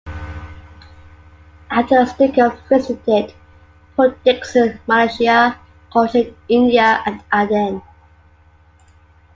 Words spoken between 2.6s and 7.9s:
visited Port Dickson, Malaysia; Cochin, India; and Aden.